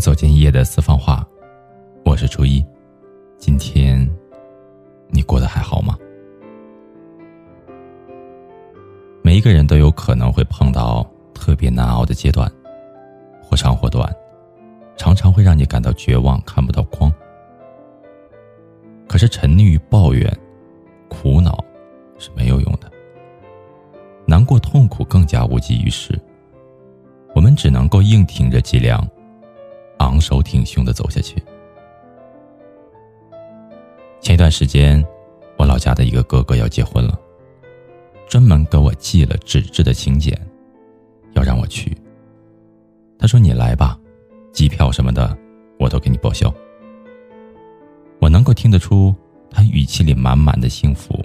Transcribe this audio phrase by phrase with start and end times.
[0.00, 1.26] 走进夜的私房话，
[2.06, 2.64] 我是初一。
[3.36, 4.08] 今天
[5.08, 5.94] 你过得还好吗？
[9.22, 12.50] 每一个人都有可能会碰到特别难熬的阶段，
[13.42, 14.10] 或长或短，
[14.96, 17.12] 常常会让你感到绝望，看不到光。
[19.06, 20.34] 可是沉溺于抱怨、
[21.10, 21.62] 苦恼
[22.16, 22.90] 是没有用的，
[24.26, 26.18] 难过、痛苦更加无济于事。
[27.34, 29.06] 我们只能够硬挺着脊梁。
[30.00, 31.36] 昂首挺胸的走下去。
[34.20, 35.02] 前一段时间，
[35.56, 37.18] 我老家的一个哥哥要结婚了，
[38.26, 40.38] 专门给我寄了纸质的请柬，
[41.32, 41.96] 要让我去。
[43.18, 43.98] 他说：“你来吧，
[44.52, 45.36] 机票什么的
[45.78, 46.52] 我都给你报销。”
[48.20, 49.14] 我能够听得出
[49.50, 51.22] 他语气里满满的幸福，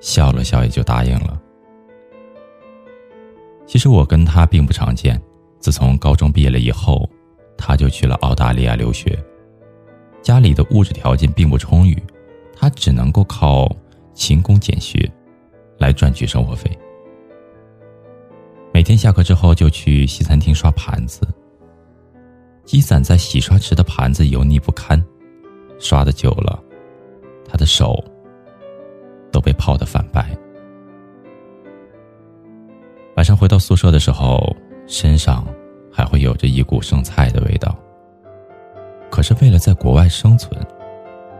[0.00, 1.40] 笑了笑也就答应了。
[3.66, 5.20] 其实我跟他并不常见，
[5.58, 7.08] 自从高中毕业了以后。
[7.94, 9.16] 去了澳大利亚留学，
[10.20, 11.96] 家里的物质条件并不充裕，
[12.52, 13.70] 他只能够靠
[14.14, 15.08] 勤工俭学，
[15.78, 16.76] 来赚取生活费。
[18.72, 21.20] 每天下课之后就去西餐厅刷盘子，
[22.64, 25.00] 积攒在洗刷池的盘子油腻不堪，
[25.78, 26.60] 刷的久了，
[27.48, 28.02] 他的手
[29.30, 30.36] 都被泡得泛白。
[33.14, 34.44] 晚上回到宿舍的时候，
[34.88, 35.46] 身上。
[35.96, 37.72] 还会有着一股剩菜的味道。
[39.14, 40.60] 可是为了在国外生存，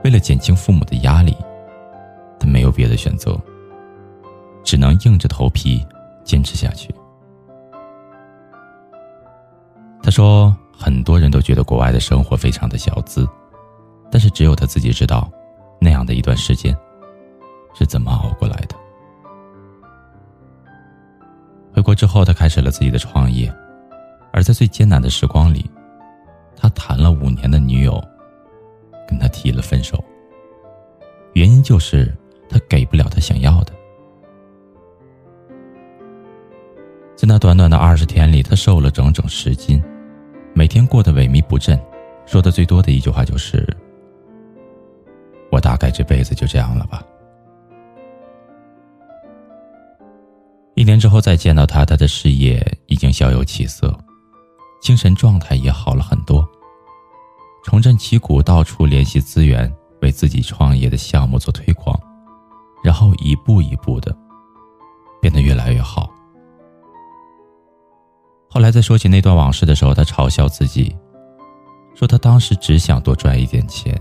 [0.05, 1.37] 为了减轻父母的压力，
[2.39, 3.37] 他没有别的选择，
[4.63, 5.85] 只能硬着头皮
[6.23, 6.95] 坚持下去。
[10.05, 13.29] 他说：“很多人都觉得国外的生活非常的小资，
[14.09, 15.29] 但是只有他自己知道，
[15.81, 16.73] 那样的一段时间
[17.75, 18.77] 是怎么熬过来的。”
[21.75, 23.53] 回国之后，他开始了自己的创业。
[24.33, 25.69] 而在最艰难的时光里，
[26.65, 28.03] 他谈了五年的女友，
[29.07, 30.03] 跟他提了分手。
[31.35, 32.11] 原因就是
[32.49, 33.73] 他给不了他想要的。
[37.15, 39.85] 在那短短的二十天里，他瘦了整整十斤，
[40.55, 41.79] 每天过得萎靡不振，
[42.25, 43.69] 说的最多的一句话就是
[45.53, 47.03] ：“我大概这辈子就这样了吧。”
[50.75, 53.95] 一年之后再见到他，他的事业已经小有起色。
[54.81, 56.04] 精神状态也好了，
[57.75, 59.69] 重振旗鼓，到处联系资源，
[60.01, 61.99] 为自己创业的项目做推广，
[62.85, 64.17] 然后一步一步的
[65.21, 66.09] 变得越来越好。
[68.49, 70.97] 后来在说起那段往事的时候，他嘲笑自己，
[71.97, 74.01] 说他当时只想多赚一点钱，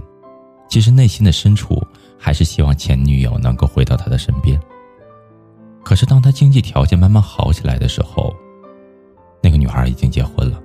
[0.69, 1.81] 其实内心的深处
[2.15, 4.61] 还是希望前女友能够回到他的身边。
[5.83, 8.35] 可是当他经济条件慢慢好起来的时候，
[9.41, 10.61] 那个女孩已经结婚了。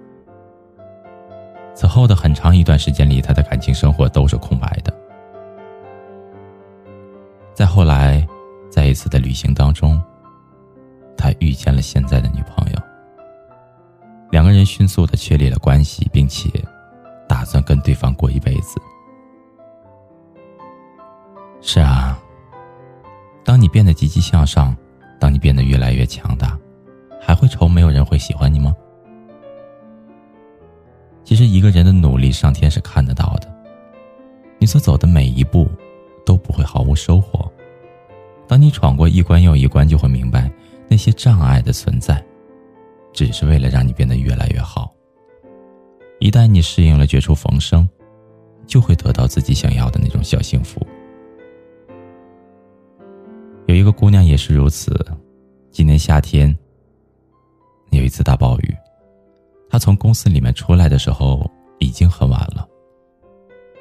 [1.79, 4.93] 此后的很长一段时间里，他的感情生活都是空白的。
[7.55, 8.27] 再后来，
[8.69, 10.03] 在一次的旅行当中，
[11.17, 12.79] 他遇见了现在的女朋友。
[14.33, 16.51] 两个人迅速的确立了关系，并且
[17.29, 18.81] 打算跟对方过一辈子。
[21.61, 22.19] 是啊，
[23.45, 24.77] 当你变得积极向上，
[25.21, 26.59] 当你变得越来越强大，
[27.21, 28.75] 还会愁没有人会喜欢你吗？
[31.29, 33.55] 其实一个人的努力，上天是看得到的。
[34.59, 35.69] 你所走的每一步，
[36.25, 37.53] 都不会毫无收获。
[38.47, 40.51] 当你闯过一关又一关，就会明白，
[40.89, 42.25] 那些障碍的存在，
[43.13, 44.91] 只是为了让你变得越来越好。
[46.19, 47.87] 一旦你适应了绝处逢生，
[48.67, 50.81] 就会得到自己想要的那种小幸福。
[53.67, 54.99] 有一个姑娘也是如此。
[55.71, 56.57] 今年夏天，
[57.91, 58.75] 有一次大暴雨。
[59.71, 61.49] 他从公司里面出来的时候
[61.79, 62.67] 已经很晚了，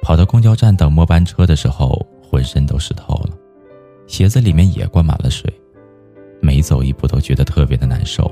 [0.02, 3.30] 跑到公交站等末班车的时候，浑身都湿透了，
[4.06, 5.50] 鞋子里面也灌满了水，
[6.42, 8.30] 每走一步都觉得特别的难受。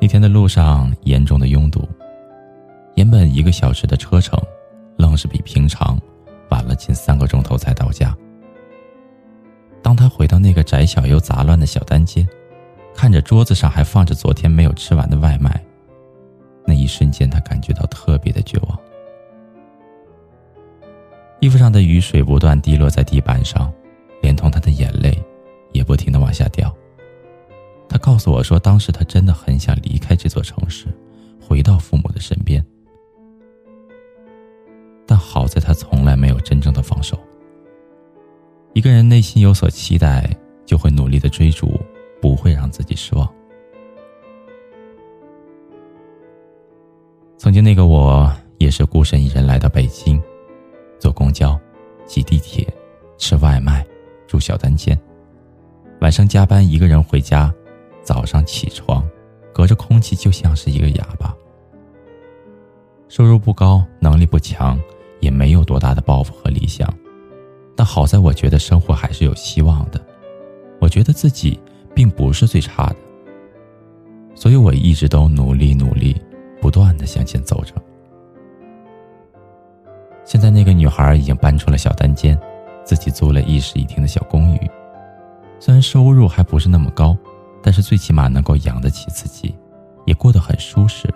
[0.00, 1.88] 那天的路上严重的拥堵，
[2.96, 4.38] 原本一个小时的车程，
[4.96, 5.98] 愣是比平常
[6.50, 8.14] 晚了近三个钟头才到家。
[9.82, 12.28] 当他回到那个窄小又杂乱的小单间。
[12.96, 15.62] 看着桌子上还放着昨天没有吃完的外卖，
[16.66, 18.78] 那一瞬间他感觉到特别的绝望。
[21.40, 23.70] 衣服上的雨水不断滴落在地板上，
[24.22, 25.22] 连同他的眼泪
[25.72, 26.74] 也不停的往下掉。
[27.86, 30.86] 他告诉我说，当时他真的很想离开这座城市，
[31.38, 32.64] 回到父母的身边，
[35.06, 37.18] 但好在他从来没有真正的放手。
[38.72, 40.28] 一个人内心有所期待，
[40.64, 41.78] 就会努力的追逐。
[42.20, 43.28] 不会让自己失望。
[47.38, 50.20] 曾经那个我也是孤身一人来到北京，
[50.98, 51.58] 坐公交、
[52.04, 52.66] 挤地铁、
[53.18, 53.86] 吃外卖、
[54.26, 54.98] 住小单间，
[56.00, 57.52] 晚上加班一个人回家，
[58.02, 59.06] 早上起床，
[59.52, 61.34] 隔着空气就像是一个哑巴。
[63.08, 64.80] 收入不高，能力不强，
[65.20, 66.92] 也没有多大的抱负和理想，
[67.76, 70.04] 但好在我觉得生活还是有希望的，
[70.80, 71.60] 我觉得自己
[71.96, 72.96] 并不是最差的，
[74.34, 76.14] 所以我一直都努力努力。
[76.58, 77.74] 不断的向前走着。
[80.24, 82.36] 现在那个女孩已经搬出了小单间，
[82.82, 84.70] 自己租了一室一厅的小公寓。
[85.60, 87.16] 虽然收入还不是那么高，
[87.62, 89.54] 但是最起码能够养得起自己，
[90.06, 91.08] 也过得很舒适。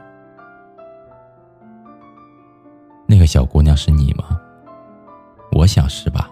[3.06, 4.38] 那个小姑娘是你吗？
[5.53, 6.31] 我想是吧。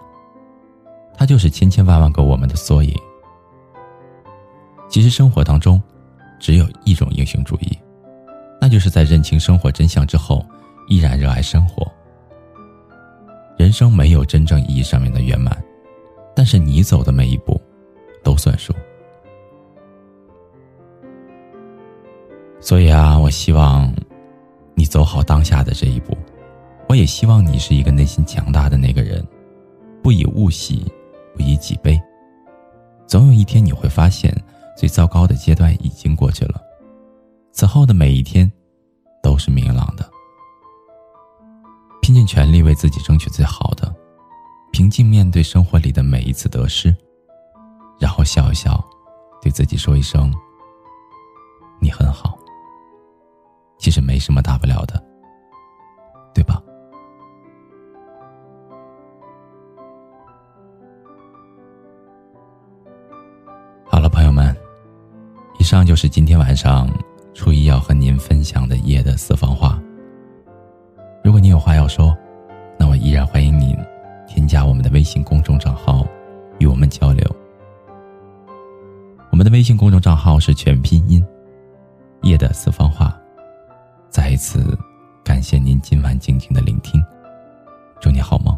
[1.16, 2.94] 她就是千千万万个我们的缩影。
[4.88, 5.80] 其实生活当中，
[6.40, 7.78] 只有一种英雄主义。
[8.60, 10.44] 那就是在认清生活真相之后，
[10.88, 11.86] 依然热爱生活。
[13.56, 15.56] 人生没有真正意义上面的圆满，
[16.34, 17.60] 但是你走的每一步，
[18.22, 18.72] 都算数。
[22.60, 23.94] 所以啊，我希望
[24.74, 26.16] 你走好当下的这一步。
[26.88, 29.24] 我也希望你是一个内心强大的那个人，
[30.02, 30.90] 不以物喜，
[31.34, 32.00] 不以己悲。
[33.06, 34.34] 总有一天你会发现，
[34.78, 36.62] 最糟糕的阶段已经过去了。
[37.50, 38.48] 此后的每一天，
[39.20, 40.08] 都是明朗的。
[42.00, 43.92] 拼尽全力为自己争取最好的，
[44.70, 46.94] 平静面对生活里的每一次得失，
[47.98, 48.80] 然后笑一笑，
[49.42, 50.32] 对自己说一声
[51.82, 52.38] ：“你很好。”
[53.80, 55.04] 其实没什么大不了的，
[56.32, 56.62] 对吧？
[65.68, 66.88] 上就是今天晚上。
[67.34, 69.80] 初一要和您分享的夜的私房话。
[71.22, 72.16] 如果你有话要说，
[72.78, 73.76] 那我依然欢迎您
[74.26, 76.04] 添加我们的微信公众账号
[76.58, 77.24] 与我们交流。
[79.30, 81.24] 我们的微信公众账号是全拼音
[82.24, 83.16] “夜的私房话”。
[84.10, 84.76] 再一次
[85.22, 87.04] 感谢您今晚静静的聆听，
[88.00, 88.57] 祝你好梦。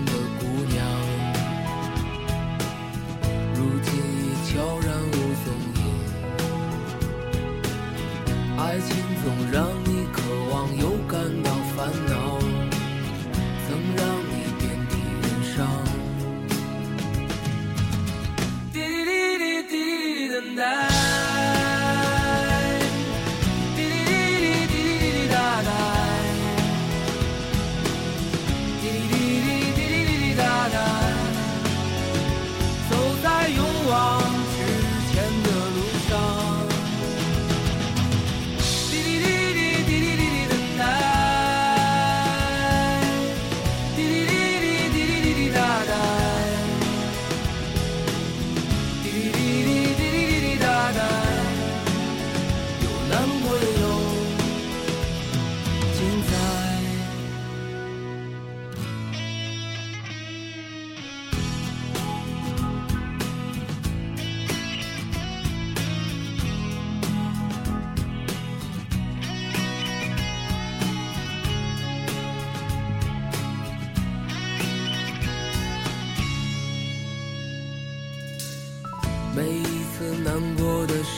[9.51, 9.80] 让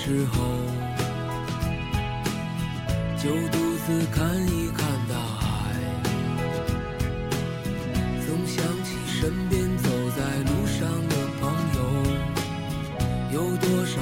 [0.05, 0.43] 时候，
[3.17, 5.45] 就独自看一看大海，
[8.25, 11.79] 总想起身边走在路上的朋友，
[13.31, 14.01] 有多少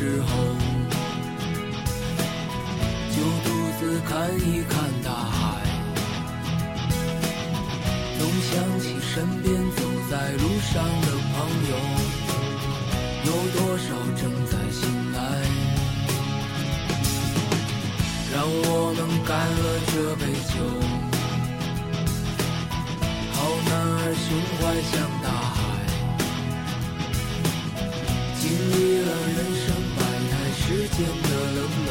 [9.21, 9.77] 身边走
[10.09, 11.37] 在路上的朋
[11.69, 11.73] 友，
[13.23, 13.85] 有多少
[14.19, 14.81] 正在醒
[15.13, 15.19] 来？
[18.33, 20.57] 让我们干了这杯酒，
[23.31, 23.37] 好
[23.69, 24.25] 男儿胸
[24.57, 24.59] 怀
[24.89, 25.55] 像大海。
[28.39, 28.73] 经历
[29.05, 29.63] 了人生
[29.97, 30.01] 百
[30.31, 30.65] 态世
[30.97, 31.89] 间的冷暖，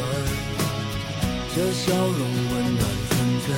[1.54, 2.18] 这笑容
[2.50, 3.14] 温暖纯
[3.46, 3.48] 真